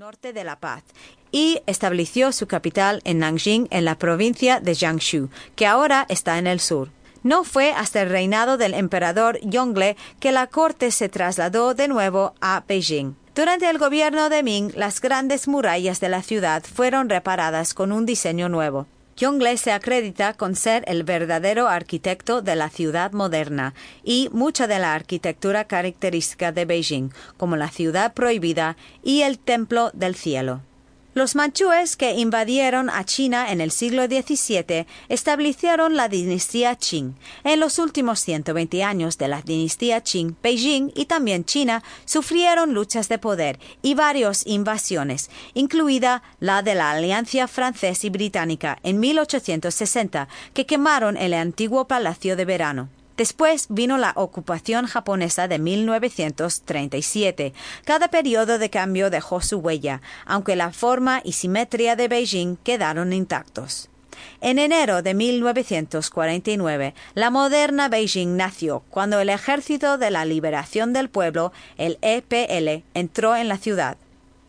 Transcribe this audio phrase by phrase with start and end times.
[0.00, 0.82] norte de La Paz,
[1.30, 6.46] y estableció su capital en Nanjing, en la provincia de Jiangsu, que ahora está en
[6.46, 6.88] el sur.
[7.22, 12.32] No fue hasta el reinado del emperador Yongle que la corte se trasladó de nuevo
[12.40, 13.14] a Beijing.
[13.34, 18.06] Durante el gobierno de Ming, las grandes murallas de la ciudad fueron reparadas con un
[18.06, 18.86] diseño nuevo.
[19.20, 24.78] Yongle se acredita con ser el verdadero arquitecto de la ciudad moderna y mucha de
[24.78, 30.62] la arquitectura característica de Beijing, como la ciudad prohibida y el templo del cielo.
[31.12, 37.16] Los manchúes que invadieron a China en el siglo XVII establecieron la dinastía Qing.
[37.42, 43.08] En los últimos 120 años de la dinastía Qing, Beijing y también China sufrieron luchas
[43.08, 50.28] de poder y varias invasiones, incluida la de la Alianza Francesa y Británica en 1860,
[50.54, 52.99] que quemaron el antiguo Palacio de Verano.
[53.16, 57.52] Después vino la ocupación japonesa de 1937.
[57.84, 63.12] Cada periodo de cambio dejó su huella, aunque la forma y simetría de Beijing quedaron
[63.12, 63.90] intactos.
[64.40, 71.10] En enero de 1949, la moderna Beijing nació cuando el Ejército de la Liberación del
[71.10, 73.96] Pueblo, el EPL, entró en la ciudad.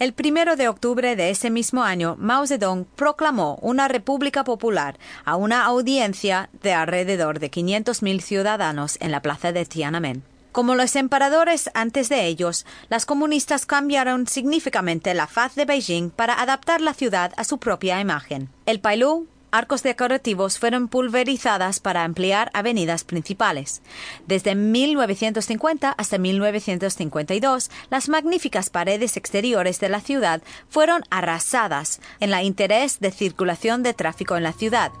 [0.00, 5.36] El primero de octubre de ese mismo año, Mao Zedong proclamó una república popular a
[5.36, 10.22] una audiencia de alrededor de 500.000 ciudadanos en la plaza de Tiananmen.
[10.52, 16.40] Como los emperadores antes de ellos, las comunistas cambiaron significativamente la faz de Beijing para
[16.40, 18.48] adaptar la ciudad a su propia imagen.
[18.64, 23.82] El Pailú arcos decorativos fueron pulverizadas para ampliar avenidas principales.
[24.26, 32.42] Desde 1950 hasta 1952, las magníficas paredes exteriores de la ciudad fueron arrasadas en la
[32.42, 34.92] interés de circulación de tráfico en la ciudad.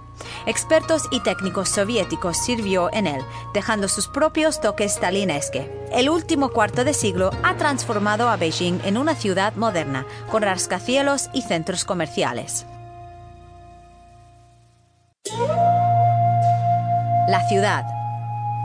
[0.46, 3.22] Expertos y técnicos soviéticos sirvió en él,
[3.54, 5.70] dejando sus propios toques stalinesque.
[5.92, 11.30] El último cuarto de siglo ha transformado a Beijing en una ciudad moderna, con rascacielos
[11.32, 12.66] y centros comerciales.
[17.28, 17.84] La ciudad.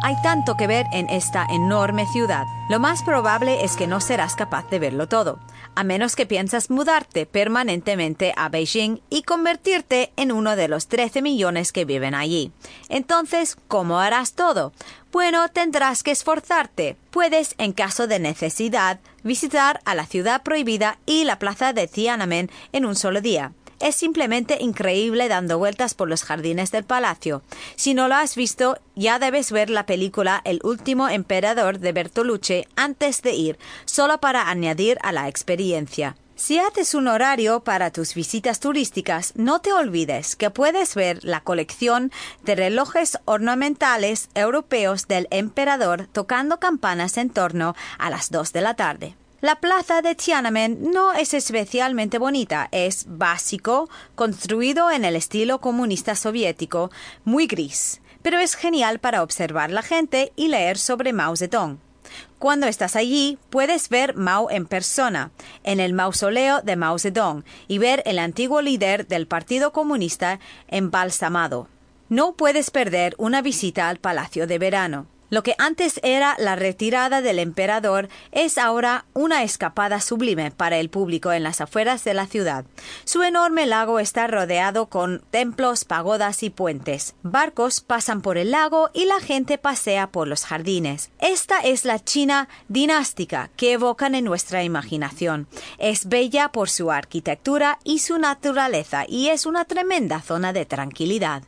[0.02, 2.46] Hay tanto que ver en esta enorme ciudad.
[2.69, 5.40] Lo más probable es que no serás capaz de verlo todo,
[5.75, 11.22] a menos que piensas mudarte permanentemente a Beijing y convertirte en uno de los 13
[11.22, 12.52] millones que viven allí.
[12.90, 14.72] Entonces, ¿cómo harás todo?
[15.12, 16.97] Bueno, tendrás que esforzarte.
[17.12, 22.50] Puedes, en caso de necesidad, visitar a la ciudad prohibida y la plaza de Tiananmen
[22.72, 23.51] en un solo día.
[23.80, 27.41] Es simplemente increíble dando vueltas por los jardines del palacio.
[27.75, 32.66] Si no lo has visto, ya debes ver la película El último emperador de Bertolucci
[32.75, 36.16] antes de ir, solo para añadir a la experiencia.
[36.38, 41.40] Si haces un horario para tus visitas turísticas, no te olvides que puedes ver la
[41.40, 42.12] colección
[42.44, 48.74] de relojes ornamentales europeos del emperador tocando campanas en torno a las 2 de la
[48.74, 49.16] tarde.
[49.45, 56.16] La plaza de Tiananmen no es especialmente bonita, es básico, construido en el estilo comunista
[56.16, 56.89] soviético,
[57.25, 61.78] muy gris, pero es genial para observar la gente y leer sobre Mao Zedong.
[62.39, 65.29] Cuando estás allí, puedes ver Mao en persona,
[65.63, 70.39] en el mausoleo de Mao Zedong, y ver el antiguo líder del Partido Comunista
[70.69, 71.67] embalsamado.
[72.09, 75.06] No puedes perder una visita al Palacio de Verano.
[75.35, 80.90] Lo que antes era la retirada del emperador es ahora una escapada sublime para el
[80.90, 82.63] público en las afueras de la ciudad.
[83.03, 87.16] Su enorme lago está rodeado con templos, pagodas y puentes.
[87.22, 91.12] Barcos pasan por el lago y la gente pasea por los jardines.
[91.19, 95.50] Esta es la China dinástica que evocan en nuestra imaginación.
[95.79, 101.44] Es bella por su arquitectura y su naturaleza y es una tremenda zona de tranquilidad.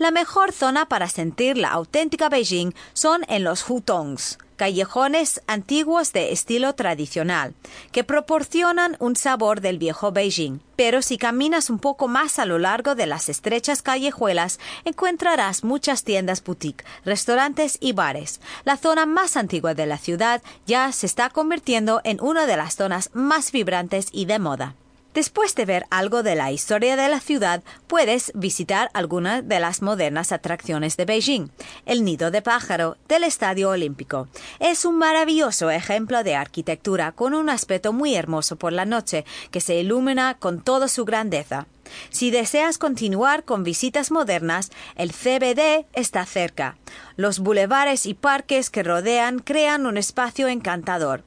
[0.00, 6.32] La mejor zona para sentir la auténtica Beijing son en los hutongs, callejones antiguos de
[6.32, 7.52] estilo tradicional,
[7.92, 10.60] que proporcionan un sabor del viejo Beijing.
[10.74, 16.02] Pero si caminas un poco más a lo largo de las estrechas callejuelas, encontrarás muchas
[16.02, 18.40] tiendas boutique, restaurantes y bares.
[18.64, 22.74] La zona más antigua de la ciudad ya se está convirtiendo en una de las
[22.74, 24.76] zonas más vibrantes y de moda.
[25.14, 29.82] Después de ver algo de la historia de la ciudad, puedes visitar algunas de las
[29.82, 31.50] modernas atracciones de Beijing.
[31.84, 34.28] El nido de pájaro del Estadio Olímpico.
[34.60, 39.60] Es un maravilloso ejemplo de arquitectura con un aspecto muy hermoso por la noche que
[39.60, 41.66] se ilumina con toda su grandeza.
[42.10, 46.76] Si deseas continuar con visitas modernas, el CBD está cerca.
[47.16, 51.24] Los bulevares y parques que rodean crean un espacio encantador.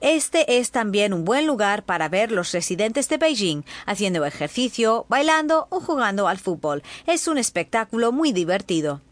[0.00, 5.66] Este es también un buen lugar para ver los residentes de Beijing haciendo ejercicio, bailando
[5.68, 6.82] o jugando al fútbol.
[7.06, 9.02] Es un espectáculo muy divertido.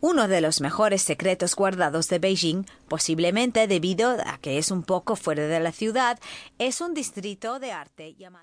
[0.00, 5.16] Uno de los mejores secretos guardados de Beijing, posiblemente debido a que es un poco
[5.16, 6.20] fuera de la ciudad,
[6.58, 8.36] es un distrito de arte llamado